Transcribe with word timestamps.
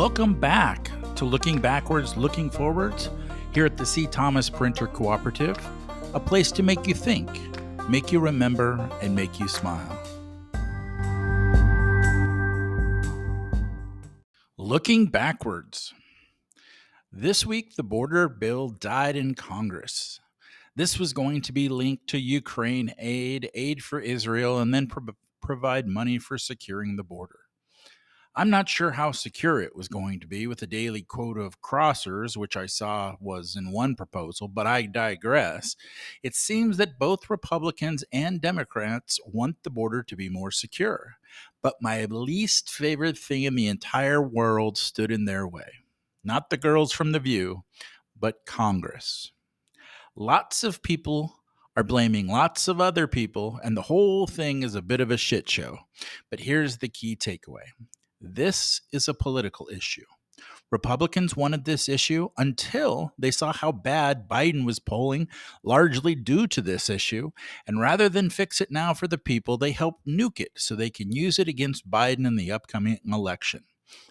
Welcome 0.00 0.32
back 0.32 0.90
to 1.16 1.26
Looking 1.26 1.60
Backwards, 1.60 2.16
Looking 2.16 2.48
Forwards 2.48 3.10
here 3.52 3.66
at 3.66 3.76
the 3.76 3.84
C. 3.84 4.06
Thomas 4.06 4.48
Printer 4.48 4.86
Cooperative, 4.86 5.58
a 6.14 6.18
place 6.18 6.50
to 6.52 6.62
make 6.62 6.86
you 6.86 6.94
think, 6.94 7.28
make 7.86 8.10
you 8.10 8.18
remember, 8.18 8.80
and 9.02 9.14
make 9.14 9.38
you 9.38 9.46
smile. 9.46 9.98
Looking 14.56 15.04
backwards. 15.08 15.92
This 17.12 17.44
week, 17.44 17.76
the 17.76 17.82
border 17.82 18.26
bill 18.26 18.70
died 18.70 19.16
in 19.16 19.34
Congress. 19.34 20.18
This 20.74 20.98
was 20.98 21.12
going 21.12 21.42
to 21.42 21.52
be 21.52 21.68
linked 21.68 22.06
to 22.06 22.18
Ukraine 22.18 22.94
aid, 22.98 23.50
aid 23.52 23.84
for 23.84 24.00
Israel, 24.00 24.60
and 24.60 24.72
then 24.72 24.86
pro- 24.86 25.14
provide 25.42 25.86
money 25.86 26.18
for 26.18 26.38
securing 26.38 26.96
the 26.96 27.04
border. 27.04 27.40
I'm 28.36 28.48
not 28.48 28.68
sure 28.68 28.92
how 28.92 29.10
secure 29.10 29.60
it 29.60 29.74
was 29.74 29.88
going 29.88 30.20
to 30.20 30.26
be 30.28 30.46
with 30.46 30.62
a 30.62 30.66
daily 30.66 31.02
quota 31.02 31.40
of 31.40 31.60
crossers, 31.60 32.36
which 32.36 32.56
I 32.56 32.66
saw 32.66 33.16
was 33.18 33.56
in 33.56 33.72
one 33.72 33.96
proposal, 33.96 34.46
but 34.46 34.68
I 34.68 34.82
digress. 34.82 35.74
It 36.22 36.36
seems 36.36 36.76
that 36.76 36.98
both 36.98 37.28
Republicans 37.28 38.04
and 38.12 38.40
Democrats 38.40 39.18
want 39.26 39.56
the 39.64 39.70
border 39.70 40.04
to 40.04 40.14
be 40.14 40.28
more 40.28 40.52
secure. 40.52 41.16
But 41.60 41.74
my 41.80 42.04
least 42.04 42.70
favorite 42.70 43.18
thing 43.18 43.42
in 43.42 43.56
the 43.56 43.66
entire 43.66 44.22
world 44.22 44.78
stood 44.78 45.10
in 45.10 45.24
their 45.24 45.46
way. 45.46 45.72
Not 46.22 46.50
the 46.50 46.56
girls 46.56 46.92
from 46.92 47.10
The 47.10 47.18
View, 47.20 47.64
but 48.18 48.46
Congress. 48.46 49.32
Lots 50.14 50.62
of 50.62 50.82
people 50.82 51.34
are 51.76 51.82
blaming 51.82 52.28
lots 52.28 52.68
of 52.68 52.80
other 52.80 53.08
people, 53.08 53.58
and 53.64 53.76
the 53.76 53.82
whole 53.82 54.28
thing 54.28 54.62
is 54.62 54.76
a 54.76 54.82
bit 54.82 55.00
of 55.00 55.10
a 55.10 55.16
shit 55.16 55.48
show. 55.48 55.78
But 56.30 56.40
here's 56.40 56.78
the 56.78 56.88
key 56.88 57.16
takeaway 57.16 57.66
this 58.20 58.82
is 58.92 59.08
a 59.08 59.14
political 59.14 59.68
issue. 59.72 60.04
Republicans 60.70 61.36
wanted 61.36 61.64
this 61.64 61.88
issue 61.88 62.28
until 62.38 63.12
they 63.18 63.30
saw 63.30 63.52
how 63.52 63.72
bad 63.72 64.28
Biden 64.28 64.64
was 64.64 64.78
polling, 64.78 65.26
largely 65.64 66.14
due 66.14 66.46
to 66.46 66.60
this 66.60 66.88
issue. 66.88 67.30
And 67.66 67.80
rather 67.80 68.08
than 68.08 68.30
fix 68.30 68.60
it 68.60 68.70
now 68.70 68.94
for 68.94 69.08
the 69.08 69.18
people, 69.18 69.58
they 69.58 69.72
helped 69.72 70.06
nuke 70.06 70.38
it 70.40 70.52
so 70.56 70.74
they 70.74 70.90
can 70.90 71.10
use 71.10 71.38
it 71.38 71.48
against 71.48 71.90
Biden 71.90 72.26
in 72.26 72.36
the 72.36 72.52
upcoming 72.52 72.98
election. 73.04 73.64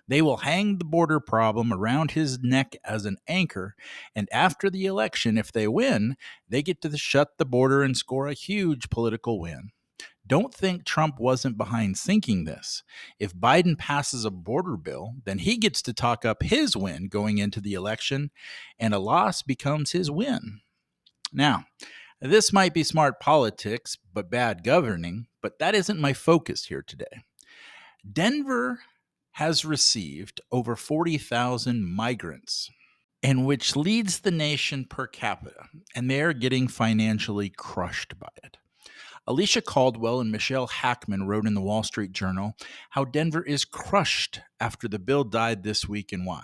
They 0.10 0.22
will 0.22 0.38
hang 0.38 0.78
the 0.78 0.86
border 0.86 1.22
problem 1.22 1.72
around 1.72 2.12
his 2.12 2.40
neck 2.40 2.76
as 2.84 3.06
an 3.06 3.18
anchor, 3.28 3.76
and 4.14 4.28
after 4.30 4.70
the 4.70 4.86
election, 4.86 5.38
if 5.38 5.54
they 5.54 5.70
win, 5.70 6.18
they 6.50 6.62
get 6.62 6.82
to 6.82 6.98
shut 6.98 7.38
the 7.38 7.46
border 7.46 7.82
and 7.82 7.96
score 7.96 8.28
a 8.28 8.34
huge 8.34 8.90
political 8.90 9.40
win. 9.40 9.72
Don't 10.30 10.54
think 10.54 10.86
Trump 10.86 11.20
wasn't 11.20 11.58
behind 11.58 11.98
thinking 11.98 12.44
this. 12.44 12.84
If 13.18 13.34
Biden 13.34 13.76
passes 13.76 14.26
a 14.26 14.30
border 14.30 14.78
bill, 14.78 15.16
then 15.26 15.40
he 15.40 15.58
gets 15.58 15.82
to 15.82 15.92
talk 15.92 16.24
up 16.24 16.44
his 16.44 16.78
win 16.78 17.08
going 17.08 17.40
into 17.40 17.60
the 17.60 17.74
election, 17.74 18.30
and 18.78 18.94
a 18.94 19.00
loss 19.00 19.42
becomes 19.42 19.92
his 19.92 20.12
win. 20.12 20.62
Now, 21.34 21.66
this 22.22 22.54
might 22.54 22.76
be 22.76 22.84
smart 22.84 23.20
politics, 23.20 23.98
but 24.14 24.30
bad 24.30 24.64
governing, 24.64 25.26
but 25.42 25.58
that 25.58 25.74
isn't 25.74 26.00
my 26.00 26.14
focus 26.14 26.66
here 26.66 26.84
today. 26.84 27.24
Denver 28.10 28.82
has 29.32 29.66
received 29.66 30.42
over 30.52 30.76
40,000 30.76 31.84
migrants, 31.84 32.70
and 33.24 33.48
which 33.48 33.76
leads 33.76 34.20
the 34.20 34.32
nation 34.32 34.86
per 34.86 35.08
capita, 35.08 35.70
and 35.96 36.08
they 36.08 36.22
are 36.22 36.34
getting 36.34 36.68
financially 36.68 37.50
crushed 37.50 38.20
by 38.20 38.30
it. 38.44 38.59
Alicia 39.28 39.62
Caldwell 39.62 40.20
and 40.20 40.32
Michelle 40.32 40.68
Hackman 40.68 41.28
wrote 41.28 41.46
in 41.46 41.54
the 41.54 41.62
Wall 41.62 41.84
Street 41.84 42.12
Journal 42.12 42.56
how 42.92 43.06
Denver 43.06 43.44
is 43.44 43.66
crushed 43.66 44.42
after 44.60 44.88
the 44.88 45.00
bill 45.00 45.24
died 45.24 45.64
this 45.64 45.88
week 45.88 46.12
and 46.12 46.26
why. 46.26 46.44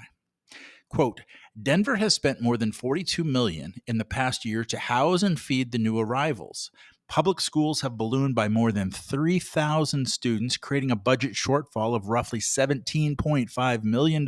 Quote, 0.89 1.21
Denver 1.61 1.95
has 1.95 2.13
spent 2.13 2.41
more 2.41 2.57
than 2.57 2.71
42 2.71 3.23
million 3.23 3.73
in 3.87 3.97
the 3.97 4.05
past 4.05 4.45
year 4.45 4.63
to 4.65 4.77
house 4.77 5.23
and 5.23 5.39
feed 5.39 5.71
the 5.71 5.77
new 5.77 5.99
arrivals. 5.99 6.69
Public 7.07 7.39
schools 7.39 7.81
have 7.81 7.97
ballooned 7.97 8.33
by 8.33 8.47
more 8.47 8.71
than 8.71 8.89
3,000 8.91 10.07
students, 10.07 10.57
creating 10.57 10.91
a 10.91 10.95
budget 10.95 11.33
shortfall 11.33 11.95
of 11.95 12.07
roughly 12.07 12.39
$17.5 12.39 13.83
million. 13.83 14.27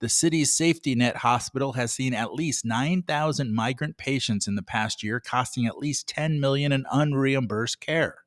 The 0.00 0.08
city's 0.08 0.52
safety 0.52 0.94
net 0.94 1.18
hospital 1.18 1.74
has 1.74 1.92
seen 1.92 2.14
at 2.14 2.34
least 2.34 2.64
9,000 2.64 3.54
migrant 3.54 3.96
patients 3.96 4.46
in 4.46 4.54
the 4.54 4.62
past 4.62 5.02
year, 5.02 5.20
costing 5.20 5.66
at 5.66 5.78
least 5.78 6.08
10 6.08 6.40
million 6.40 6.72
in 6.72 6.84
unreimbursed 6.92 7.80
care. 7.80 8.24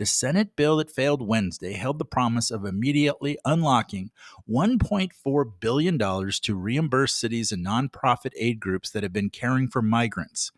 The 0.00 0.06
Senate 0.06 0.56
bill 0.56 0.78
that 0.78 0.90
failed 0.90 1.26
Wednesday 1.26 1.74
held 1.74 1.98
the 1.98 2.06
promise 2.06 2.50
of 2.50 2.64
immediately 2.64 3.38
unlocking 3.44 4.10
$1.4 4.48 5.52
billion 5.60 5.98
to 5.98 6.54
reimburse 6.54 7.14
cities 7.14 7.52
and 7.52 7.64
nonprofit 7.64 8.32
aid 8.36 8.60
groups 8.60 8.90
that 8.90 9.02
have 9.02 9.12
been 9.12 9.30
caring 9.30 9.68
for 9.68 9.82
migrants. 9.82 10.52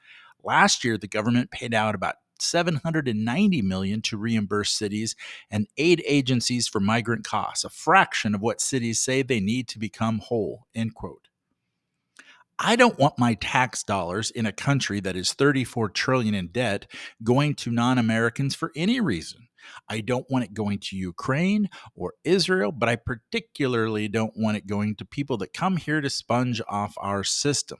Last 0.45 0.85
year, 0.85 0.97
the 0.97 1.09
government 1.09 1.51
paid 1.51 1.75
out 1.75 1.95
about 1.95 2.17
790 2.43 3.63
million 3.63 4.03
to 4.03 4.17
reimburse 4.17 4.73
cities 4.73 5.17
and 5.51 5.67
aid 5.77 6.03
agencies 6.07 6.69
for 6.69 6.81
migrant 6.81 7.25
costs, 7.25 7.65
a 7.65 7.71
fraction 7.71 8.35
of 8.35 8.41
what 8.41 8.61
cities 8.61 9.01
say 9.01 9.23
they 9.23 9.41
need 9.41 9.69
to 9.69 9.79
become 9.79 10.19
whole. 10.19 10.67
End 10.75 10.95
quote. 10.95 11.29
I 12.59 12.77
don't 12.77 12.99
want 12.99 13.19
my 13.19 13.35
tax 13.35 13.83
dollars 13.83 14.31
in 14.31 14.47
a 14.47 14.53
country 14.53 15.01
that 15.01 15.17
is 15.17 15.33
34 15.33 15.89
trillion 15.91 16.35
in 16.35 16.49
debt 16.49 16.87
going 17.23 17.55
to 17.57 17.71
non-Americans 17.73 18.55
for 18.55 18.71
any 18.77 19.01
reason. 19.01 19.49
I 19.89 20.01
don't 20.01 20.31
want 20.31 20.45
it 20.45 20.55
going 20.55 20.79
to 20.79 20.97
Ukraine 20.97 21.71
or 21.95 22.15
Israel, 22.25 22.73
but 22.73 22.89
I 22.89 22.97
particularly 22.97 24.09
don't 24.09 24.37
want 24.37 24.57
it 24.57 24.67
going 24.67 24.97
to 24.97 25.05
people 25.05 25.37
that 25.39 25.53
come 25.53 25.77
here 25.77 26.01
to 26.01 26.11
sponge 26.11 26.61
off 26.69 26.95
our 26.99 27.25
system. 27.25 27.79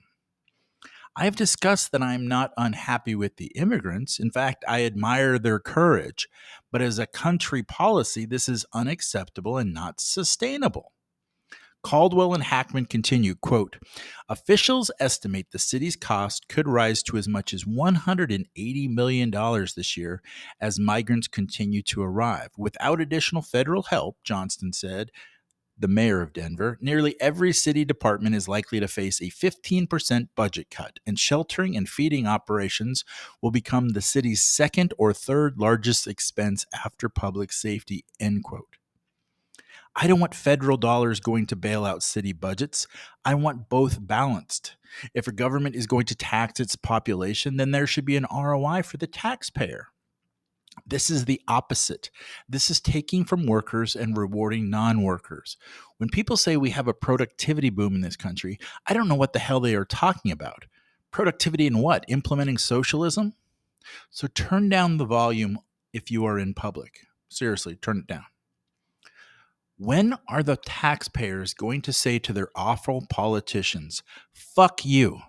I 1.15 1.25
have 1.25 1.37
discussed 1.37 1.93
that 1.93 2.03
I 2.03 2.15
am 2.15 2.27
not 2.27 2.53
unhappy 2.57 3.15
with 3.15 3.37
the 3.37 3.53
immigrants. 3.55 4.19
In 4.19 4.31
fact, 4.31 4.65
I 4.67 4.85
admire 4.85 5.39
their 5.39 5.59
courage. 5.59 6.29
But 6.71 6.81
as 6.81 6.99
a 6.99 7.07
country 7.07 7.63
policy, 7.63 8.25
this 8.25 8.49
is 8.49 8.65
unacceptable 8.73 9.59
and 9.59 9.75
not 9.75 10.01
sustainable. 10.01 10.93
Caldwell 11.83 12.33
and 12.33 12.45
Hackman 12.45 12.87
continue, 12.87 13.35
quote, 13.35 13.77
officials 14.29 14.91
estimate 15.01 15.51
the 15.51 15.59
city's 15.59 15.97
cost 15.97 16.49
could 16.49 16.69
rise 16.69 17.03
to 17.03 17.17
as 17.17 17.27
much 17.27 17.53
as 17.53 17.65
$180 17.65 18.47
million 18.89 19.31
this 19.31 19.97
year 19.97 20.23
as 20.61 20.79
migrants 20.79 21.27
continue 21.27 21.83
to 21.83 22.03
arrive. 22.03 22.51
Without 22.57 23.01
additional 23.01 23.43
federal 23.43 23.83
help, 23.83 24.19
Johnston 24.23 24.73
said, 24.73 25.11
the 25.83 25.89
mayor 25.89 26.23
of 26.23 26.33
Denver, 26.33 26.79
nearly 26.81 27.21
every 27.21 27.53
city 27.53 27.85
department 27.85 28.35
is 28.35 28.49
likely 28.49 28.81
to 28.81 28.89
face 28.89 29.21
a 29.21 29.25
15% 29.25 30.29
budget 30.35 30.71
cut, 30.71 31.01
and 31.05 31.19
sheltering 31.19 31.77
and 31.77 31.89
feeding 31.89 32.27
operations 32.27 33.05
will 33.43 33.51
become 33.51 33.91
the 33.91 34.01
city's 34.01 34.43
second 34.43 34.95
or 34.97 35.13
third 35.13 35.59
largest 35.59 36.07
expense 36.07 36.65
after 36.85 37.09
public 37.09 37.53
safety. 37.53 38.05
End 38.19 38.45
quote. 38.45 38.77
I 39.95 40.07
don't 40.07 40.21
want 40.21 40.35
federal 40.35 40.79
dollars 40.79 41.21
going 41.21 41.47
to 41.47 41.57
bail 41.57 41.85
out 41.85 42.03
city 42.03 42.33
budgets. 42.33 42.87
I 43.25 43.35
want 43.35 43.69
both 43.69 43.99
balanced. 44.01 44.77
If 45.13 45.27
a 45.27 45.33
government 45.33 45.75
is 45.75 45.87
going 45.87 46.07
to 46.07 46.15
tax 46.15 46.61
its 46.61 46.77
population, 46.77 47.57
then 47.57 47.73
there 47.73 47.87
should 47.87 48.07
be 48.07 48.17
an 48.17 48.27
ROI 48.33 48.83
for 48.85 48.97
the 48.97 49.07
taxpayer. 49.07 49.89
This 50.87 51.11
is 51.11 51.25
the 51.25 51.41
opposite. 51.49 52.11
This 52.49 52.71
is 52.71 52.81
taking 52.81 53.25
from 53.25 53.47
workers 53.47 53.95
and 53.95 54.17
rewarding 54.17 54.71
non 54.71 55.03
workers. 55.03 55.57
When 55.99 56.09
people 56.09 56.37
say 56.37 56.57
we 56.57 56.71
have 56.71 56.89
a 56.89 56.95
productivity 56.95 57.71
boom 57.71 57.95
in 57.95 58.01
this 58.01 58.17
country, 58.17 58.59
I 58.87 58.95
don't 58.95 59.09
know 59.09 59.15
what 59.15 59.33
the 59.33 59.39
hell 59.39 59.61
they 59.61 59.75
are 59.75 59.85
talking 59.85 60.33
about. 60.33 60.65
Productivity 61.11 61.67
in 61.67 61.79
what? 61.79 62.05
Implementing 62.09 62.59
socialism? 62.59 63.35
So 64.11 64.27
turn 64.27 64.69
down 64.69 64.97
the 64.97 65.05
volume 65.05 65.59
if 65.93 66.11
you 66.11 66.25
are 66.25 66.39
in 66.39 66.55
public. 66.55 67.01
Seriously, 67.29 67.77
turn 67.77 67.99
it 67.99 68.07
down. 68.07 68.25
When 69.79 70.17
are 70.29 70.43
the 70.43 70.57
taxpayers 70.57 71.55
going 71.55 71.83
to 71.83 71.93
say 71.93 72.19
to 72.21 72.33
their 72.33 72.51
awful 72.55 73.07
politicians, 73.09 74.03
fuck 74.33 74.85
you? 74.85 75.23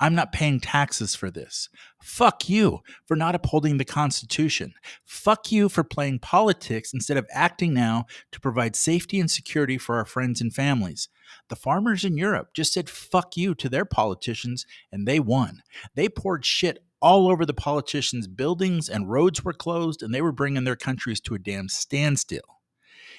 I'm 0.00 0.14
not 0.14 0.32
paying 0.32 0.60
taxes 0.60 1.14
for 1.16 1.30
this. 1.30 1.68
Fuck 2.00 2.48
you 2.48 2.80
for 3.06 3.16
not 3.16 3.34
upholding 3.34 3.78
the 3.78 3.84
Constitution. 3.84 4.74
Fuck 5.04 5.50
you 5.50 5.68
for 5.68 5.82
playing 5.82 6.20
politics 6.20 6.94
instead 6.94 7.16
of 7.16 7.26
acting 7.32 7.74
now 7.74 8.06
to 8.30 8.40
provide 8.40 8.76
safety 8.76 9.18
and 9.18 9.30
security 9.30 9.76
for 9.76 9.96
our 9.96 10.04
friends 10.04 10.40
and 10.40 10.54
families. 10.54 11.08
The 11.48 11.56
farmers 11.56 12.04
in 12.04 12.16
Europe 12.16 12.50
just 12.54 12.72
said 12.72 12.88
fuck 12.88 13.36
you 13.36 13.54
to 13.56 13.68
their 13.68 13.84
politicians 13.84 14.66
and 14.92 15.06
they 15.06 15.18
won. 15.18 15.62
They 15.94 16.08
poured 16.08 16.44
shit 16.46 16.84
all 17.00 17.28
over 17.28 17.44
the 17.44 17.54
politicians' 17.54 18.28
buildings 18.28 18.88
and 18.88 19.10
roads 19.10 19.44
were 19.44 19.52
closed 19.52 20.02
and 20.02 20.14
they 20.14 20.22
were 20.22 20.32
bringing 20.32 20.64
their 20.64 20.76
countries 20.76 21.20
to 21.20 21.34
a 21.34 21.38
damn 21.38 21.68
standstill. 21.68 22.58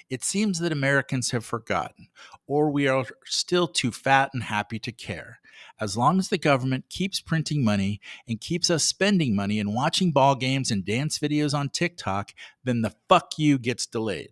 It 0.09 0.23
seems 0.23 0.59
that 0.59 0.71
Americans 0.71 1.31
have 1.31 1.45
forgotten, 1.45 2.07
or 2.47 2.71
we 2.71 2.87
are 2.87 3.05
still 3.25 3.67
too 3.67 3.91
fat 3.91 4.31
and 4.33 4.43
happy 4.43 4.79
to 4.79 4.91
care. 4.91 5.39
As 5.79 5.97
long 5.97 6.19
as 6.19 6.29
the 6.29 6.37
government 6.37 6.89
keeps 6.89 7.19
printing 7.19 7.63
money 7.63 8.01
and 8.27 8.41
keeps 8.41 8.69
us 8.69 8.83
spending 8.83 9.35
money 9.35 9.59
and 9.59 9.73
watching 9.73 10.11
ball 10.11 10.35
games 10.35 10.71
and 10.71 10.85
dance 10.85 11.19
videos 11.19 11.53
on 11.53 11.69
TikTok, 11.69 12.31
then 12.63 12.81
the 12.81 12.95
fuck 13.07 13.37
you 13.37 13.57
gets 13.57 13.85
delayed. 13.85 14.31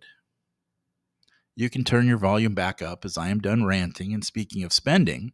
You 1.56 1.68
can 1.70 1.84
turn 1.84 2.06
your 2.06 2.18
volume 2.18 2.54
back 2.54 2.82
up 2.82 3.04
as 3.04 3.18
I 3.18 3.28
am 3.28 3.40
done 3.40 3.64
ranting 3.64 4.12
and 4.14 4.24
speaking 4.24 4.62
of 4.62 4.72
spending. 4.72 5.32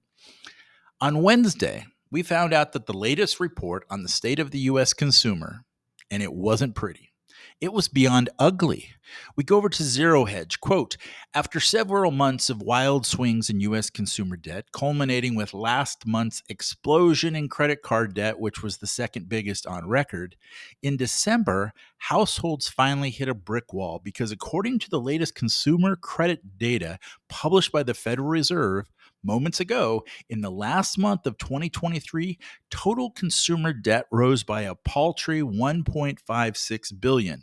On 1.00 1.22
Wednesday, 1.22 1.86
we 2.10 2.22
found 2.22 2.54
out 2.54 2.72
that 2.72 2.86
the 2.86 2.96
latest 2.96 3.40
report 3.40 3.84
on 3.90 4.02
the 4.02 4.08
state 4.08 4.38
of 4.38 4.50
the 4.50 4.60
U.S. 4.60 4.92
consumer, 4.92 5.64
and 6.10 6.22
it 6.22 6.32
wasn't 6.32 6.74
pretty. 6.74 7.13
It 7.60 7.72
was 7.72 7.88
beyond 7.88 8.30
ugly. 8.38 8.90
We 9.36 9.44
go 9.44 9.56
over 9.56 9.68
to 9.68 9.82
Zero 9.82 10.24
Hedge. 10.24 10.60
Quote 10.60 10.96
After 11.34 11.60
several 11.60 12.10
months 12.10 12.50
of 12.50 12.60
wild 12.60 13.06
swings 13.06 13.48
in 13.48 13.60
U.S. 13.60 13.90
consumer 13.90 14.36
debt, 14.36 14.72
culminating 14.72 15.34
with 15.34 15.54
last 15.54 16.06
month's 16.06 16.42
explosion 16.48 17.36
in 17.36 17.48
credit 17.48 17.82
card 17.82 18.14
debt, 18.14 18.40
which 18.40 18.62
was 18.62 18.78
the 18.78 18.86
second 18.86 19.28
biggest 19.28 19.66
on 19.66 19.88
record, 19.88 20.36
in 20.82 20.96
December, 20.96 21.72
households 21.98 22.68
finally 22.68 23.10
hit 23.10 23.28
a 23.28 23.34
brick 23.34 23.72
wall 23.72 24.00
because, 24.02 24.32
according 24.32 24.78
to 24.80 24.90
the 24.90 25.00
latest 25.00 25.34
consumer 25.34 25.96
credit 25.96 26.58
data 26.58 26.98
published 27.28 27.72
by 27.72 27.82
the 27.82 27.94
Federal 27.94 28.28
Reserve, 28.28 28.90
moments 29.24 29.60
ago, 29.60 30.04
in 30.28 30.40
the 30.40 30.50
last 30.50 30.98
month 30.98 31.26
of 31.26 31.38
2023, 31.38 32.38
total 32.70 33.10
consumer 33.10 33.72
debt 33.72 34.06
rose 34.10 34.42
by 34.44 34.62
a 34.62 34.74
paltry 34.74 35.40
1.56 35.40 37.00
billion, 37.00 37.42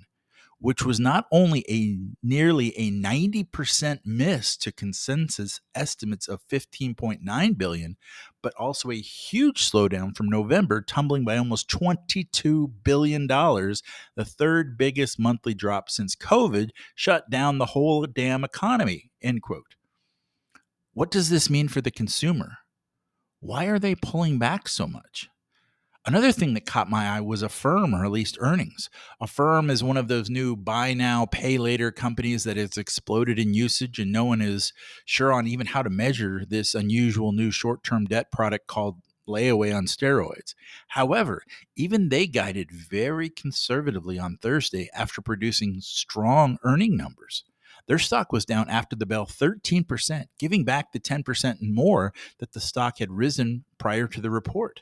which 0.60 0.86
was 0.86 1.00
not 1.00 1.26
only 1.32 1.66
a 1.68 1.98
nearly 2.22 2.78
a 2.78 2.92
90% 2.92 4.00
miss 4.06 4.56
to 4.58 4.72
consensus 4.72 5.60
estimates 5.74 6.28
of 6.28 6.42
15.9 6.48 7.58
billion, 7.58 7.98
but 8.44 8.54
also 8.56 8.92
a 8.92 8.96
huge 8.96 9.70
slowdown 9.70 10.16
from 10.16 10.30
November, 10.30 10.82
tumbling 10.82 11.26
by 11.26 11.38
almost 11.38 11.70
22 11.70 12.68
billion 12.84 13.26
dollars, 13.28 13.82
the 14.16 14.26
third 14.26 14.78
biggest 14.78 15.20
monthly 15.20 15.54
drop 15.54 15.90
since 15.90 16.16
COVID 16.16 16.70
shut 16.96 17.30
down 17.30 17.58
the 17.58 17.66
whole 17.68 18.06
damn 18.06 18.44
economy. 18.44 19.12
End 19.22 19.42
quote. 19.42 19.76
What 20.94 21.10
does 21.10 21.30
this 21.30 21.50
mean 21.50 21.70
for 21.70 21.80
the 21.80 21.92
consumer? 21.92 22.58
Why 23.40 23.66
are 23.66 23.80
they 23.80 23.96
pulling 23.96 24.40
back 24.40 24.68
so 24.68 24.88
much? 24.88 25.30
Another 26.06 26.34
thing 26.34 26.54
that 26.56 26.66
caught 26.66 26.90
my 26.90 27.08
eye 27.08 27.22
was 27.22 27.44
Affirm 27.44 27.96
released 27.96 28.38
earnings. 28.42 28.90
Affirm 29.22 29.70
is 29.70 29.84
one 29.84 29.96
of 29.96 30.10
those 30.10 30.30
new 30.30 30.56
buy 30.58 30.94
now, 30.94 31.28
pay 31.28 31.58
later 31.58 31.92
companies 31.92 32.44
that 32.44 32.58
has 32.58 32.76
exploded 32.76 33.40
in 33.40 33.54
usage, 33.54 34.00
and 34.00 34.12
no 34.12 34.26
one 34.26 34.42
is 34.42 34.74
sure 35.06 35.32
on 35.32 35.48
even 35.48 35.68
how 35.68 35.82
to 35.82 35.90
measure 35.90 36.44
this 36.46 36.76
unusual 36.76 37.32
new 37.32 37.52
short 37.52 37.84
term 37.84 38.06
debt 38.06 38.32
product 38.32 38.68
called 38.68 38.98
layaway 39.30 39.74
on 39.74 39.86
steroids. 39.86 40.56
However, 40.90 41.44
even 41.78 42.10
they 42.10 42.28
guided 42.28 42.72
very 42.72 43.30
conservatively 43.30 44.20
on 44.20 44.38
Thursday 44.42 44.90
after 44.94 45.22
producing 45.22 45.78
strong 45.80 46.58
earning 46.64 46.98
numbers. 46.98 47.46
Their 47.88 48.00
stock 48.00 48.32
was 48.32 48.46
down 48.46 48.70
after 48.70 48.96
the 48.96 49.06
bell 49.06 49.26
13%, 49.26 50.26
giving 50.40 50.64
back 50.64 50.92
the 50.92 51.00
10% 51.00 51.62
and 51.62 51.74
more 51.74 52.14
that 52.40 52.54
the 52.54 52.60
stock 52.60 53.00
had 53.00 53.12
risen 53.12 53.66
prior 53.78 54.08
to 54.08 54.22
the 54.22 54.30
report. 54.30 54.82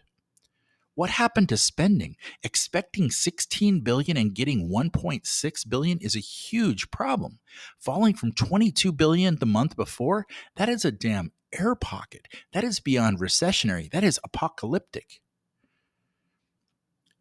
What 0.96 1.12
happened 1.12 1.48
to 1.50 1.58
spending? 1.58 2.18
Expecting 2.44 3.10
16 3.10 3.80
billion 3.82 4.18
and 4.18 4.34
getting 4.34 4.70
1.6 4.70 5.70
billion 5.70 5.98
is 6.00 6.16
a 6.16 6.20
huge 6.20 6.92
problem. 6.92 7.40
Falling 7.80 8.14
from 8.14 8.34
22 8.34 8.92
billion 8.92 9.38
the 9.38 9.46
month 9.46 9.78
before, 9.78 10.26
that 10.58 10.68
is 10.68 10.84
a 10.84 10.92
damn 10.92 11.32
air 11.54 11.74
pocket. 11.74 12.28
That 12.52 12.66
is 12.66 12.82
beyond 12.82 13.20
recessionary. 13.20 13.90
That 13.90 14.04
is 14.04 14.20
apocalyptic. 14.26 15.22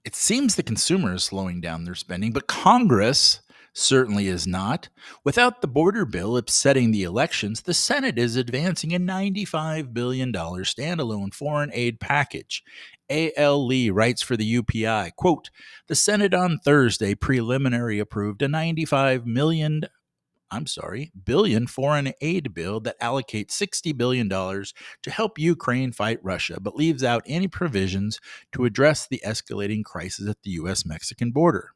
It 0.05 0.17
seems 0.17 0.55
the 0.55 0.63
consumer 0.63 1.15
is 1.15 1.25
slowing 1.25 1.61
down 1.61 1.85
their 1.85 1.95
spending, 1.95 2.33
but 2.33 2.47
Congress 2.49 3.43
certainly 3.79 4.29
is 4.29 4.47
not. 4.47 4.89
Without 5.25 5.61
the 5.61 5.69
border 5.69 6.05
bill 6.05 6.37
upsetting 6.37 6.91
the 6.91 7.05
elections, 7.05 7.63
the 7.63 7.75
Senate 7.75 8.19
is 8.19 8.37
advancing 8.37 8.95
a 8.95 8.99
$95 9.01 9.95
billion 9.95 10.33
standalone 10.33 11.33
foreign 11.33 11.71
aid 11.73 12.01
package. 12.01 12.63
A.L. 13.11 13.67
Lee 13.67 13.89
writes 13.89 14.21
for 14.21 14.37
the 14.37 14.61
UPI, 14.61 15.15
quote, 15.17 15.51
The 15.87 15.95
Senate 15.95 16.35
on 16.35 16.59
Thursday 16.59 17.15
preliminary 17.15 17.99
approved 17.99 18.43
a 18.43 18.49
95 18.49 19.27
million 19.27 19.83
I'm 20.51 20.67
sorry, 20.67 21.13
billion 21.27 21.67
foreign 21.67 22.15
aid 22.23 22.55
bill 22.55 22.81
that 22.81 22.99
allocates 23.01 23.51
$60 23.51 23.95
billion 23.97 24.29
to 24.31 25.11
help 25.11 25.39
Ukraine 25.39 25.93
fight 25.93 26.21
Russia, 26.23 26.59
but 26.59 26.75
leaves 26.75 27.05
out 27.05 27.23
any 27.27 27.49
provisions 27.49 28.19
to 28.53 28.65
address 28.65 29.07
the 29.07 29.21
escalating 29.27 29.85
crisis 29.85 30.27
at 30.27 30.43
the 30.43 30.53
U.S. 30.53 30.87
Mexican 30.87 31.33
border. 31.33 31.75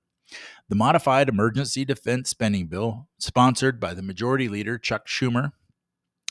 The 0.68 0.76
modified 0.76 1.28
emergency 1.28 1.84
defense 1.84 2.30
spending 2.30 2.66
bill, 2.66 3.08
sponsored 3.18 3.78
by 3.78 3.94
the 3.94 4.02
majority 4.02 4.48
leader 4.48 4.78
Chuck 4.78 5.06
Schumer, 5.06 5.52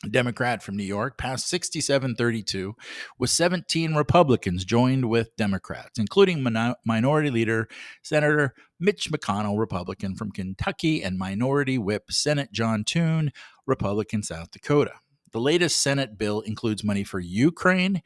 Democrat 0.10 0.64
from 0.64 0.78
New 0.78 0.84
York, 0.84 1.18
passed 1.18 1.48
6732, 1.48 2.76
with 3.20 3.30
17 3.30 3.94
Republicans 3.94 4.66
joined 4.66 5.10
with 5.10 5.36
Democrats, 5.36 6.00
including 6.00 6.42
Minority 6.86 7.30
Leader 7.30 7.68
Senator 8.02 8.56
Mitch 8.80 9.12
McConnell, 9.12 9.60
Republican 9.60 10.16
from 10.16 10.32
Kentucky, 10.32 11.04
and 11.04 11.20
Minority 11.20 11.78
Whip 11.78 12.12
Senate 12.12 12.52
John 12.52 12.84
Thune, 12.84 13.32
Republican, 13.68 14.24
South 14.24 14.50
Dakota. 14.50 14.94
The 15.34 15.40
latest 15.40 15.82
Senate 15.84 16.18
bill 16.18 16.42
includes 16.42 16.84
money 16.84 17.04
for 17.04 17.20
Ukraine, 17.20 18.02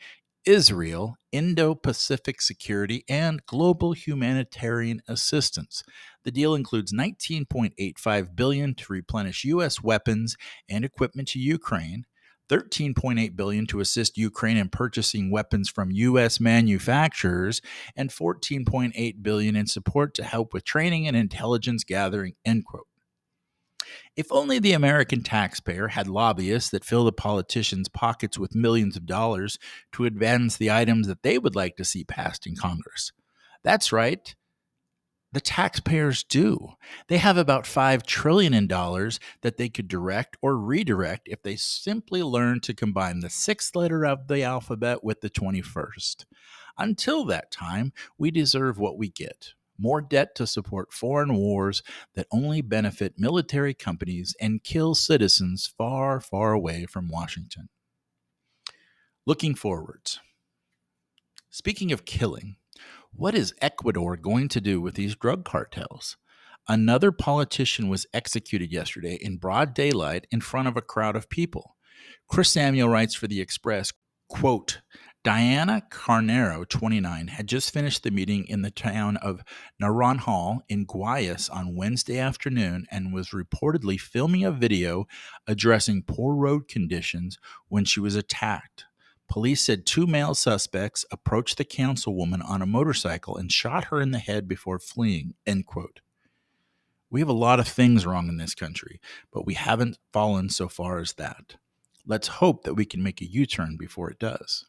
Israel, 0.46 1.16
Indo 1.32 1.74
Pacific 1.74 2.42
security, 2.42 3.04
and 3.10 3.46
global 3.46 3.94
humanitarian 3.94 5.02
assistance. 5.08 5.84
The 6.24 6.32
deal 6.32 6.54
includes 6.54 6.94
19.85 6.94 8.36
billion 8.36 8.76
to 8.76 8.94
replenish 8.94 9.44
US 9.46 9.82
weapons 9.82 10.38
and 10.70 10.86
equipment 10.86 11.28
to 11.30 11.40
Ukraine, 11.40 12.06
13.8 12.50 13.36
billion 13.36 13.66
to 13.68 13.80
assist 13.80 14.18
Ukraine 14.18 14.58
in 14.58 14.70
purchasing 14.70 15.32
weapons 15.32 15.70
from 15.70 15.92
US 15.92 16.40
manufacturers, 16.40 17.62
and 17.96 18.12
14.8 18.12 19.24
billion 19.24 19.56
in 19.56 19.68
support 19.68 20.14
to 20.14 20.24
help 20.24 20.54
with 20.54 20.64
training 20.64 21.08
and 21.08 21.18
intelligence 21.18 21.84
gathering, 21.84 22.36
end 22.46 22.66
quote. 22.66 22.88
If 24.16 24.32
only 24.32 24.60
the 24.60 24.74
American 24.74 25.24
taxpayer 25.24 25.90
had 25.90 26.08
lobbyists 26.08 26.70
that 26.72 26.86
fill 26.86 27.06
the 27.06 27.12
politicians' 27.12 27.90
pockets 27.90 28.38
with 28.38 28.56
millions 28.56 28.96
of 28.96 29.06
dollars 29.06 29.58
to 29.94 30.06
advance 30.06 30.58
the 30.58 30.72
items 30.72 31.08
that 31.08 31.24
they 31.24 31.38
would 31.38 31.56
like 31.56 31.76
to 31.78 31.86
see 31.86 32.04
passed 32.04 32.48
in 32.48 32.56
Congress. 32.56 33.12
That's 33.64 33.92
right. 33.92 34.36
The 35.34 35.42
taxpayers 35.42 36.24
do. 36.24 36.76
They 37.10 37.18
have 37.18 37.36
about 37.36 37.68
5 37.68 38.04
trillion 38.04 38.54
in 38.54 38.68
dollars 38.68 39.20
that 39.42 39.58
they 39.58 39.68
could 39.68 39.90
direct 39.90 40.38
or 40.42 40.58
redirect 40.58 41.28
if 41.28 41.42
they 41.42 41.58
simply 41.58 42.24
learn 42.24 42.62
to 42.62 42.74
combine 42.74 43.20
the 43.20 43.30
sixth 43.30 43.76
letter 43.76 44.06
of 44.06 44.30
the 44.30 44.44
alphabet 44.44 45.04
with 45.04 45.20
the 45.20 45.30
21st. 45.30 46.24
Until 46.78 47.26
that 47.26 47.52
time, 47.52 47.92
we 48.18 48.32
deserve 48.32 48.78
what 48.78 48.98
we 48.98 49.10
get 49.10 49.54
more 49.78 50.02
debt 50.02 50.36
to 50.36 50.48
support 50.48 50.94
foreign 50.94 51.36
wars 51.36 51.84
that 52.14 52.28
only 52.32 52.62
benefit 52.62 53.20
military 53.20 53.74
companies 53.74 54.36
and 54.40 54.64
kill 54.64 54.96
citizens 54.96 55.72
far, 55.78 56.20
far 56.20 56.54
away 56.54 56.86
from 56.86 57.10
Washington. 57.10 57.70
Looking 59.26 59.56
forwards. 59.56 60.20
Speaking 61.50 61.92
of 61.92 62.06
killing, 62.06 62.58
what 63.12 63.34
is 63.34 63.54
Ecuador 63.62 64.18
going 64.18 64.50
to 64.50 64.62
do 64.62 64.82
with 64.82 64.96
these 64.96 65.16
drug 65.16 65.46
cartels? 65.46 66.18
Another 66.68 67.12
politician 67.12 67.90
was 67.90 68.08
executed 68.14 68.72
yesterday 68.72 69.18
in 69.22 69.38
broad 69.38 69.74
daylight 69.74 70.28
in 70.32 70.42
front 70.42 70.68
of 70.68 70.76
a 70.76 70.82
crowd 70.82 71.16
of 71.16 71.30
people. 71.30 71.76
Chris 72.28 72.50
Samuel 72.50 72.90
writes 72.90 73.16
for 73.16 73.28
The 73.28 73.40
Express, 73.40 73.94
quote, 74.28 74.82
Diana 75.26 75.82
Carnero, 75.90 76.70
29, 76.70 77.30
had 77.30 77.48
just 77.48 77.74
finished 77.74 78.04
the 78.04 78.12
meeting 78.12 78.46
in 78.48 78.62
the 78.62 78.70
town 78.70 79.18
of 79.18 79.42
Naranjal 79.82 80.60
in 80.70 80.86
Guayas 80.86 81.50
on 81.52 81.76
Wednesday 81.76 82.20
afternoon 82.20 82.86
and 82.92 83.12
was 83.12 83.30
reportedly 83.30 84.00
filming 84.00 84.46
a 84.46 84.52
video 84.52 85.08
addressing 85.48 86.04
poor 86.04 86.36
road 86.36 86.68
conditions 86.68 87.40
when 87.70 87.86
she 87.86 88.00
was 88.00 88.16
attacked. 88.16 88.86
Police 89.28 89.64
said 89.64 89.88
two 89.88 90.06
male 90.06 90.36
suspects 90.36 91.06
approached 91.10 91.58
the 91.58 91.66
councilwoman 91.66 92.48
on 92.48 92.62
a 92.62 92.68
motorcycle 92.68 93.36
and 93.36 93.52
shot 93.52 93.86
her 93.86 94.00
in 94.00 94.12
the 94.12 94.20
head 94.20 94.48
before 94.48 94.78
fleeing. 94.78 95.34
End 95.48 95.66
quote. 95.66 96.02
We 97.10 97.20
have 97.20 97.30
a 97.30 97.34
lot 97.34 97.60
of 97.60 97.68
things 97.68 98.06
wrong 98.06 98.28
in 98.28 98.38
this 98.38 98.54
country, 98.54 99.02
but 99.34 99.48
we 99.48 99.56
haven't 99.56 99.98
fallen 100.14 100.50
so 100.50 100.70
far 100.70 101.00
as 101.00 101.14
that. 101.14 101.56
Let's 102.06 102.28
hope 102.28 102.64
that 102.66 102.76
we 102.76 102.86
can 102.86 103.02
make 103.02 103.22
a 103.22 103.26
U-turn 103.26 103.76
before 103.76 104.12
it 104.12 104.20
does. 104.20 104.68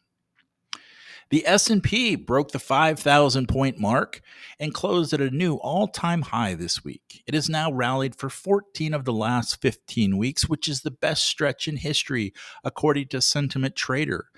The 1.29 1.45
S&P 1.45 2.15
broke 2.15 2.51
the 2.51 2.59
5000 2.59 3.47
point 3.47 3.77
mark 3.79 4.21
and 4.59 4.73
closed 4.73 5.11
at 5.13 5.19
a 5.19 5.29
new 5.29 5.55
all-time 5.55 6.21
high 6.21 6.55
this 6.55 6.85
week. 6.85 7.21
It 7.27 7.33
has 7.33 7.49
now 7.49 7.69
rallied 7.69 8.15
for 8.15 8.29
14 8.29 8.93
of 8.93 9.03
the 9.03 9.11
last 9.11 9.61
15 9.61 10.17
weeks, 10.17 10.47
which 10.47 10.69
is 10.69 10.81
the 10.81 10.91
best 10.91 11.25
stretch 11.25 11.67
in 11.67 11.77
history 11.77 12.33
according 12.63 13.09
to 13.09 13.21
Sentiment 13.21 13.75
Trader. 13.75 14.29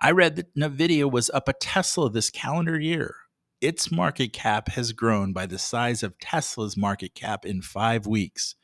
I 0.00 0.12
read 0.12 0.36
that 0.36 0.54
Nvidia 0.54 1.10
was 1.10 1.30
up 1.30 1.48
a 1.48 1.52
Tesla 1.52 2.10
this 2.10 2.30
calendar 2.30 2.78
year. 2.78 3.16
Its 3.60 3.90
market 3.90 4.32
cap 4.32 4.68
has 4.68 4.92
grown 4.92 5.32
by 5.32 5.46
the 5.46 5.58
size 5.58 6.04
of 6.04 6.18
Tesla's 6.20 6.76
market 6.76 7.14
cap 7.16 7.44
in 7.44 7.60
5 7.60 8.06
weeks. 8.06 8.54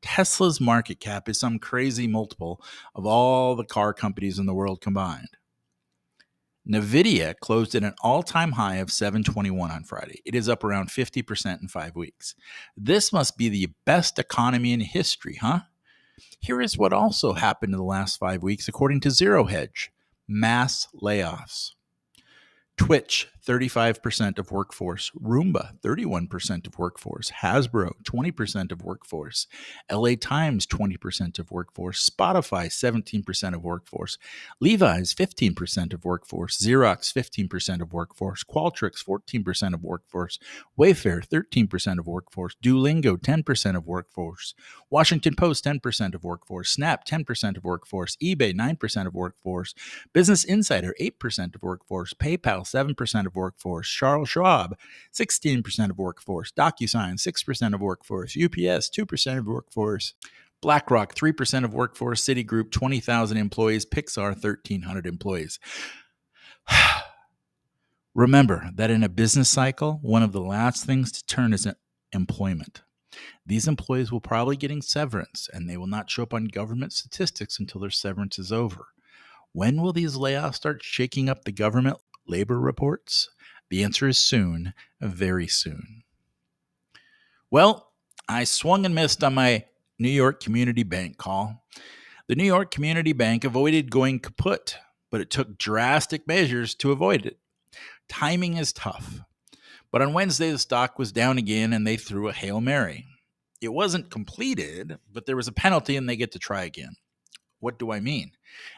Tesla's 0.00 0.60
market 0.60 1.00
cap 1.00 1.28
is 1.28 1.40
some 1.40 1.58
crazy 1.58 2.06
multiple 2.06 2.62
of 2.94 3.04
all 3.04 3.56
the 3.56 3.64
car 3.64 3.92
companies 3.92 4.38
in 4.38 4.46
the 4.46 4.54
world 4.54 4.80
combined. 4.80 5.30
Nvidia 6.68 7.34
closed 7.40 7.74
at 7.74 7.84
an 7.84 7.94
all-time 8.02 8.52
high 8.52 8.76
of 8.76 8.90
721 8.90 9.70
on 9.70 9.84
Friday. 9.84 10.20
It 10.24 10.34
is 10.34 10.48
up 10.48 10.64
around 10.64 10.88
50% 10.88 11.62
in 11.62 11.68
5 11.68 11.96
weeks. 11.96 12.34
This 12.76 13.12
must 13.12 13.36
be 13.36 13.48
the 13.48 13.68
best 13.84 14.18
economy 14.18 14.72
in 14.72 14.80
history, 14.80 15.38
huh? 15.40 15.60
Here 16.40 16.60
is 16.60 16.78
what 16.78 16.92
also 16.92 17.34
happened 17.34 17.72
in 17.72 17.78
the 17.78 17.84
last 17.84 18.18
5 18.18 18.42
weeks 18.42 18.68
according 18.68 19.00
to 19.00 19.10
Zero 19.10 19.44
Hedge. 19.44 19.92
Mass 20.26 20.88
layoffs. 21.00 21.72
Twitch, 22.76 23.28
35% 23.46 24.38
of 24.38 24.50
workforce. 24.50 25.10
Roomba, 25.12 25.78
31% 25.80 26.66
of 26.66 26.78
workforce. 26.78 27.30
Hasbro, 27.42 27.92
20% 28.02 28.72
of 28.72 28.82
workforce. 28.82 29.46
LA 29.90 30.14
Times, 30.20 30.66
20% 30.66 31.38
of 31.38 31.50
workforce. 31.50 32.10
Spotify, 32.10 32.66
17% 32.66 33.54
of 33.54 33.62
workforce. 33.62 34.18
Levi's, 34.60 35.14
15% 35.14 35.94
of 35.94 36.04
workforce. 36.04 36.58
Xerox, 36.58 37.12
15% 37.12 37.80
of 37.80 37.92
workforce. 37.92 38.42
Qualtrics, 38.42 39.04
14% 39.04 39.74
of 39.74 39.84
workforce. 39.84 40.38
Wayfair, 40.78 41.24
13% 41.26 41.98
of 41.98 42.06
workforce. 42.06 42.56
Duolingo, 42.62 43.16
10% 43.16 43.76
of 43.76 43.86
workforce. 43.86 44.54
Washington 44.90 45.34
Post, 45.36 45.64
10% 45.64 46.14
of 46.14 46.24
workforce. 46.24 46.70
Snap, 46.70 47.06
10% 47.06 47.56
of 47.56 47.64
workforce. 47.64 48.16
eBay, 48.16 48.52
9% 48.52 49.06
of 49.06 49.14
workforce. 49.14 49.74
Business 50.12 50.42
Insider, 50.42 50.94
8% 51.00 51.54
of 51.54 51.62
workforce. 51.62 52.12
PayPal, 52.14 52.66
7% 52.66 53.26
of 53.26 53.35
workforce. 53.36 53.88
Charles 53.88 54.28
Schwab, 54.28 54.76
16% 55.12 55.90
of 55.90 55.98
workforce. 55.98 56.50
DocuSign, 56.52 57.14
6% 57.14 57.74
of 57.74 57.80
workforce. 57.80 58.36
UPS, 58.36 58.90
2% 58.90 59.38
of 59.38 59.46
workforce. 59.46 60.14
BlackRock, 60.60 61.14
3% 61.14 61.64
of 61.64 61.74
workforce. 61.74 62.24
Citigroup, 62.24 62.72
20,000 62.72 63.36
employees. 63.36 63.86
Pixar, 63.86 64.30
1,300 64.30 65.06
employees. 65.06 65.60
Remember 68.14 68.70
that 68.74 68.90
in 68.90 69.04
a 69.04 69.08
business 69.10 69.50
cycle, 69.50 69.98
one 70.02 70.22
of 70.22 70.32
the 70.32 70.40
last 70.40 70.86
things 70.86 71.12
to 71.12 71.24
turn 71.26 71.52
is 71.52 71.68
employment. 72.12 72.82
These 73.44 73.68
employees 73.68 74.10
will 74.10 74.20
probably 74.20 74.56
getting 74.56 74.82
severance 74.82 75.48
and 75.52 75.68
they 75.68 75.76
will 75.76 75.86
not 75.86 76.10
show 76.10 76.22
up 76.22 76.34
on 76.34 76.46
government 76.46 76.92
statistics 76.92 77.58
until 77.58 77.80
their 77.80 77.90
severance 77.90 78.38
is 78.38 78.52
over. 78.52 78.88
When 79.52 79.80
will 79.80 79.92
these 79.92 80.16
layoffs 80.16 80.56
start 80.56 80.82
shaking 80.82 81.28
up 81.28 81.44
the 81.44 81.52
government 81.52 81.98
labor 82.28 82.58
reports? 82.58 83.30
The 83.70 83.82
answer 83.82 84.06
is 84.08 84.18
soon, 84.18 84.74
very 85.00 85.46
soon. 85.46 86.04
Well, 87.50 87.92
I 88.28 88.44
swung 88.44 88.84
and 88.84 88.94
missed 88.94 89.22
on 89.22 89.34
my 89.34 89.64
New 89.98 90.10
York 90.10 90.42
Community 90.42 90.82
Bank 90.82 91.16
call. 91.16 91.64
The 92.28 92.34
New 92.34 92.44
York 92.44 92.70
Community 92.70 93.12
Bank 93.12 93.44
avoided 93.44 93.90
going 93.90 94.20
kaput, 94.20 94.76
but 95.10 95.20
it 95.20 95.30
took 95.30 95.58
drastic 95.58 96.26
measures 96.26 96.74
to 96.76 96.92
avoid 96.92 97.24
it. 97.24 97.38
Timing 98.08 98.56
is 98.56 98.72
tough. 98.72 99.20
But 99.92 100.02
on 100.02 100.12
Wednesday, 100.12 100.50
the 100.50 100.58
stock 100.58 100.98
was 100.98 101.12
down 101.12 101.38
again 101.38 101.72
and 101.72 101.86
they 101.86 101.96
threw 101.96 102.28
a 102.28 102.32
Hail 102.32 102.60
Mary. 102.60 103.06
It 103.60 103.72
wasn't 103.72 104.10
completed, 104.10 104.98
but 105.12 105.26
there 105.26 105.36
was 105.36 105.48
a 105.48 105.52
penalty 105.52 105.96
and 105.96 106.08
they 106.08 106.16
get 106.16 106.32
to 106.32 106.38
try 106.38 106.64
again. 106.64 106.96
What 107.60 107.78
do 107.78 107.90
I 107.90 108.00
mean? 108.00 108.32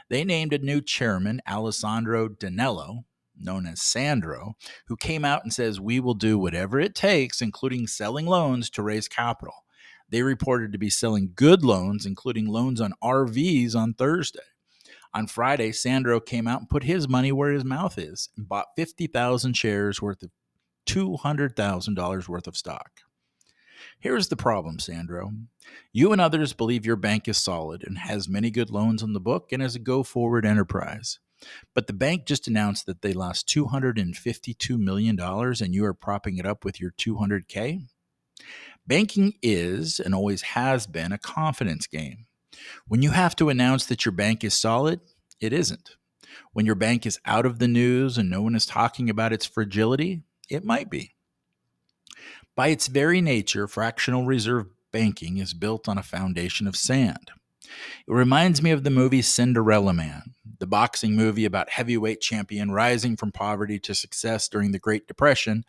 They 0.09 0.25
named 0.25 0.53
a 0.53 0.59
new 0.59 0.81
chairman, 0.81 1.43
Alessandro 1.49 2.29
DiNello, 2.29 3.05
known 3.41 3.67
as 3.67 3.83
Sandro, 3.83 4.55
who 4.87 4.97
came 4.97 5.25
out 5.25 5.43
and 5.43 5.53
says, 5.53 5.81
We 5.81 6.01
will 6.01 6.15
do 6.15 6.39
whatever 6.39 6.81
it 6.81 6.95
takes, 6.95 7.41
including 7.41 7.87
selling 7.87 8.27
loans 8.27 8.71
to 8.71 8.83
raise 8.83 9.09
capital. 9.09 9.65
They 10.11 10.23
reported 10.23 10.73
to 10.73 10.79
be 10.79 10.91
selling 10.91 11.33
good 11.35 11.65
loans, 11.65 12.07
including 12.07 12.47
loans 12.47 12.81
on 12.81 12.95
RVs 13.03 13.75
on 13.75 13.95
Thursday. 13.95 14.41
On 15.15 15.27
Friday, 15.27 15.73
Sandro 15.73 16.21
came 16.21 16.47
out 16.47 16.61
and 16.61 16.69
put 16.69 16.85
his 16.85 17.09
money 17.09 17.33
where 17.33 17.53
his 17.53 17.65
mouth 17.65 17.99
is 17.99 18.29
and 18.37 18.49
bought 18.49 18.67
50,000 18.77 19.55
shares 19.55 20.03
worth 20.03 20.23
of 20.23 20.31
$200,000 20.87 22.29
worth 22.29 22.47
of 22.47 22.57
stock. 22.57 23.01
Here's 24.01 24.29
the 24.29 24.37
problem, 24.37 24.79
Sandro. 24.79 25.33
You 25.93 26.13
and 26.13 26.21
others 26.21 26.53
believe 26.53 26.87
your 26.87 26.97
bank 26.97 27.29
is 27.29 27.37
solid 27.37 27.85
and 27.87 27.99
has 27.99 28.29
many 28.29 28.51
good 28.51 28.71
loans 28.71 29.03
on 29.03 29.13
the 29.13 29.21
book 29.21 29.53
and 29.53 29.63
is 29.63 29.77
a 29.77 29.81
go 29.81 30.03
forward 30.03 30.47
enterprise. 30.47 31.19
But 31.75 31.87
the 31.87 31.93
bank 31.93 32.27
just 32.27 32.49
announced 32.49 32.87
that 32.87 33.03
they 33.03 33.13
lost 33.13 33.49
$252 33.49 34.79
million 34.79 35.19
and 35.21 35.75
you 35.75 35.85
are 35.85 35.95
propping 35.95 36.39
it 36.39 36.47
up 36.47 36.65
with 36.65 36.81
your 36.81 36.93
200K? 36.93 37.87
Banking 38.87 39.35
is 39.43 40.01
and 40.01 40.15
always 40.15 40.43
has 40.43 40.87
been 40.87 41.13
a 41.13 41.19
confidence 41.19 41.87
game. 41.87 42.27
When 42.87 43.03
you 43.03 43.11
have 43.11 43.37
to 43.37 43.51
announce 43.51 43.87
that 43.87 44.05
your 44.05 44.13
bank 44.13 44.43
is 44.43 44.55
solid, 44.55 45.01
it 45.41 45.53
isn't. 45.53 45.97
When 46.53 46.67
your 46.67 46.75
bank 46.75 47.07
is 47.07 47.21
out 47.25 47.47
of 47.47 47.59
the 47.59 47.69
news 47.69 48.19
and 48.19 48.31
no 48.31 48.43
one 48.43 48.55
is 48.55 48.67
talking 48.67 49.11
about 49.11 49.33
its 49.33 49.47
fragility, 49.47 50.23
it 50.49 50.65
might 50.65 50.91
be. 50.91 51.15
By 52.57 52.69
its 52.69 52.89
very 52.89 53.21
nature, 53.21 53.69
fractional 53.69 54.25
reserve 54.25 54.67
banking 54.91 55.39
is 55.39 55.55
built 55.55 55.89
on 55.89 55.99
a 55.99 56.03
foundation 56.03 56.67
of 56.67 56.77
sand. 56.77 57.31
It 57.63 58.13
reminds 58.13 58.63
me 58.63 58.71
of 58.71 58.83
the 58.83 58.91
movie 58.91 59.23
Cinderella 59.23 59.93
Man, 59.93 60.28
the 60.59 60.67
boxing 60.67 61.15
movie 61.15 61.45
about 61.45 61.71
heavyweight 61.71 62.21
champion 62.21 62.71
rising 62.71 63.17
from 63.17 63.33
poverty 63.33 63.79
to 63.81 63.95
success 63.95 64.49
during 64.49 64.73
the 64.73 64.79
Great 64.79 65.07
Depression 65.07 65.65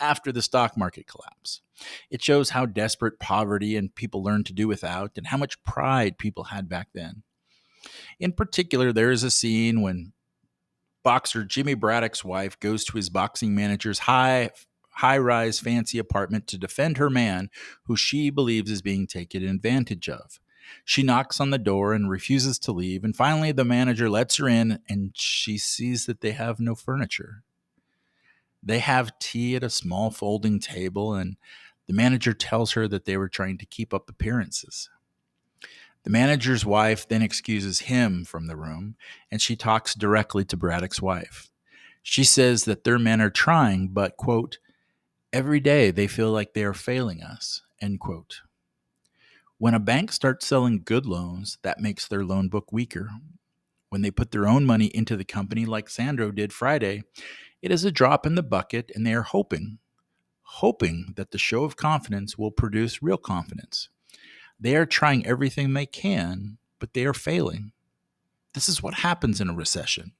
after 0.00 0.30
the 0.30 0.42
stock 0.42 0.76
market 0.76 1.06
collapse. 1.06 1.60
It 2.10 2.22
shows 2.22 2.50
how 2.50 2.66
desperate 2.66 3.18
poverty 3.18 3.76
and 3.76 3.94
people 3.94 4.22
learned 4.22 4.46
to 4.46 4.52
do 4.52 4.68
without 4.68 5.12
and 5.16 5.26
how 5.26 5.36
much 5.36 5.62
pride 5.62 6.18
people 6.18 6.44
had 6.44 6.68
back 6.68 6.88
then. 6.92 7.22
In 8.18 8.32
particular, 8.32 8.92
there 8.92 9.10
is 9.10 9.22
a 9.22 9.30
scene 9.30 9.80
when 9.80 10.12
boxer 11.02 11.44
Jimmy 11.44 11.74
Braddock's 11.74 12.24
wife 12.24 12.58
goes 12.60 12.84
to 12.84 12.96
his 12.96 13.08
boxing 13.08 13.54
manager's 13.54 14.00
high 14.00 14.50
high-rise 14.98 15.60
fancy 15.60 15.96
apartment 15.96 16.48
to 16.48 16.58
defend 16.58 16.96
her 16.96 17.08
man 17.08 17.48
who 17.84 17.96
she 17.96 18.30
believes 18.30 18.68
is 18.68 18.82
being 18.82 19.06
taken 19.06 19.44
advantage 19.44 20.08
of. 20.08 20.40
She 20.84 21.02
knocks 21.02 21.40
on 21.40 21.50
the 21.50 21.58
door 21.58 21.92
and 21.92 22.10
refuses 22.10 22.58
to 22.60 22.72
leave, 22.72 23.04
and 23.04 23.14
finally 23.14 23.52
the 23.52 23.64
manager 23.64 24.08
lets 24.08 24.36
her 24.36 24.48
in 24.48 24.80
and 24.88 25.12
she 25.14 25.58
sees 25.58 26.06
that 26.06 26.20
they 26.20 26.32
have 26.32 26.60
no 26.60 26.74
furniture. 26.74 27.42
They 28.62 28.80
have 28.80 29.18
tea 29.18 29.56
at 29.56 29.62
a 29.62 29.70
small 29.70 30.10
folding 30.10 30.58
table, 30.60 31.14
and 31.14 31.36
the 31.86 31.92
manager 31.94 32.32
tells 32.32 32.72
her 32.72 32.88
that 32.88 33.04
they 33.04 33.16
were 33.16 33.28
trying 33.28 33.58
to 33.58 33.66
keep 33.66 33.94
up 33.94 34.08
appearances. 34.08 34.90
The 36.04 36.10
manager's 36.10 36.64
wife 36.64 37.06
then 37.08 37.22
excuses 37.22 37.80
him 37.80 38.24
from 38.24 38.46
the 38.46 38.56
room, 38.56 38.96
and 39.30 39.40
she 39.42 39.56
talks 39.56 39.94
directly 39.94 40.44
to 40.46 40.56
Braddock's 40.56 41.02
wife. 41.02 41.50
She 42.02 42.24
says 42.24 42.64
that 42.64 42.84
their 42.84 42.98
men 42.98 43.20
are 43.20 43.30
trying, 43.30 43.88
but, 43.88 44.16
quote, 44.16 44.58
every 45.32 45.60
day 45.60 45.90
they 45.90 46.06
feel 46.06 46.30
like 46.30 46.54
they 46.54 46.64
are 46.64 46.74
failing 46.74 47.22
us, 47.22 47.62
end 47.80 48.00
quote. 48.00 48.40
When 49.60 49.74
a 49.74 49.80
bank 49.80 50.12
starts 50.12 50.46
selling 50.46 50.82
good 50.84 51.04
loans, 51.04 51.58
that 51.62 51.80
makes 51.80 52.06
their 52.06 52.24
loan 52.24 52.48
book 52.48 52.70
weaker. 52.70 53.10
When 53.88 54.02
they 54.02 54.12
put 54.12 54.30
their 54.30 54.46
own 54.46 54.64
money 54.64 54.86
into 54.86 55.16
the 55.16 55.24
company, 55.24 55.66
like 55.66 55.90
Sandro 55.90 56.30
did 56.30 56.52
Friday, 56.52 57.02
it 57.60 57.72
is 57.72 57.84
a 57.84 57.90
drop 57.90 58.24
in 58.24 58.36
the 58.36 58.42
bucket, 58.44 58.92
and 58.94 59.04
they 59.04 59.14
are 59.14 59.22
hoping, 59.22 59.78
hoping 60.42 61.12
that 61.16 61.32
the 61.32 61.38
show 61.38 61.64
of 61.64 61.76
confidence 61.76 62.38
will 62.38 62.52
produce 62.52 63.02
real 63.02 63.16
confidence. 63.16 63.88
They 64.60 64.76
are 64.76 64.86
trying 64.86 65.26
everything 65.26 65.72
they 65.72 65.86
can, 65.86 66.58
but 66.78 66.94
they 66.94 67.04
are 67.04 67.14
failing. 67.14 67.72
This 68.54 68.68
is 68.68 68.80
what 68.80 68.94
happens 68.94 69.40
in 69.40 69.48
a 69.48 69.54
recession. 69.54 70.12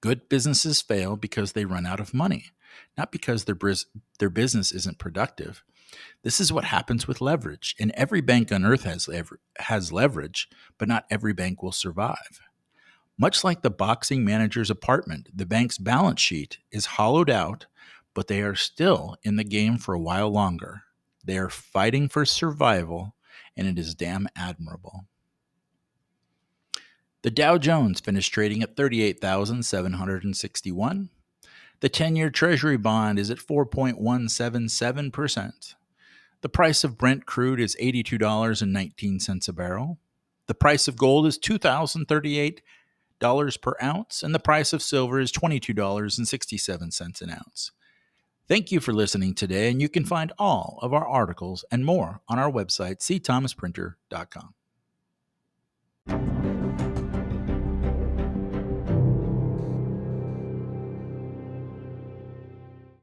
Good 0.00 0.28
businesses 0.28 0.80
fail 0.80 1.16
because 1.16 1.52
they 1.52 1.64
run 1.64 1.84
out 1.84 1.98
of 1.98 2.14
money, 2.14 2.52
not 2.96 3.10
because 3.10 3.44
their, 3.44 3.58
their 4.20 4.30
business 4.30 4.70
isn't 4.70 5.00
productive. 5.00 5.64
This 6.22 6.40
is 6.40 6.52
what 6.52 6.64
happens 6.64 7.06
with 7.06 7.20
leverage. 7.20 7.74
And 7.78 7.90
every 7.92 8.20
bank 8.20 8.52
on 8.52 8.64
earth 8.64 8.84
has, 8.84 9.08
lever- 9.08 9.40
has 9.58 9.92
leverage, 9.92 10.48
but 10.76 10.88
not 10.88 11.06
every 11.10 11.32
bank 11.32 11.62
will 11.62 11.72
survive. 11.72 12.40
Much 13.18 13.42
like 13.42 13.62
the 13.62 13.70
boxing 13.70 14.24
manager's 14.24 14.70
apartment, 14.70 15.28
the 15.34 15.46
bank's 15.46 15.78
balance 15.78 16.20
sheet 16.20 16.58
is 16.70 16.86
hollowed 16.86 17.30
out, 17.30 17.66
but 18.14 18.28
they 18.28 18.42
are 18.42 18.54
still 18.54 19.16
in 19.22 19.36
the 19.36 19.44
game 19.44 19.76
for 19.76 19.94
a 19.94 20.00
while 20.00 20.30
longer. 20.30 20.82
They 21.24 21.36
are 21.36 21.50
fighting 21.50 22.08
for 22.08 22.24
survival, 22.24 23.16
and 23.56 23.66
it 23.66 23.78
is 23.78 23.94
damn 23.94 24.28
admirable. 24.36 25.06
The 27.22 27.30
Dow 27.30 27.58
Jones 27.58 27.98
finished 27.98 28.32
trading 28.32 28.62
at 28.62 28.76
38,761. 28.76 31.10
The 31.80 31.88
10 31.88 32.16
year 32.16 32.28
Treasury 32.30 32.76
bond 32.76 33.18
is 33.18 33.30
at 33.30 33.38
4.177%. 33.38 35.74
The 36.40 36.48
price 36.48 36.84
of 36.84 36.96
Brent 36.98 37.26
crude 37.26 37.58
is 37.60 37.76
$82.19 37.76 39.48
a 39.48 39.52
barrel. 39.52 39.98
The 40.46 40.54
price 40.54 40.88
of 40.88 40.96
gold 40.96 41.26
is 41.26 41.38
$2,038 41.38 43.60
per 43.60 43.74
ounce, 43.82 44.22
and 44.22 44.34
the 44.34 44.38
price 44.38 44.72
of 44.72 44.82
silver 44.82 45.20
is 45.20 45.30
$22.67 45.32 47.20
an 47.20 47.30
ounce. 47.30 47.72
Thank 48.48 48.72
you 48.72 48.80
for 48.80 48.94
listening 48.94 49.34
today, 49.34 49.70
and 49.70 49.82
you 49.82 49.88
can 49.88 50.04
find 50.06 50.32
all 50.38 50.78
of 50.80 50.94
our 50.94 51.06
articles 51.06 51.64
and 51.70 51.84
more 51.84 52.22
on 52.28 52.38
our 52.38 52.50
website, 52.50 53.00
cthomasprinter.com. 53.00 54.54